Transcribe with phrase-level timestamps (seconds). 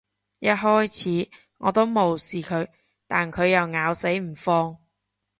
[0.39, 1.29] 一開始，
[1.59, 2.67] 我都無視佢，
[3.05, 4.77] 但佢又死咬唔放